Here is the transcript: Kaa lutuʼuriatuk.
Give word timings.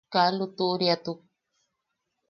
Kaa 0.13 0.29
lutuʼuriatuk. 0.37 1.19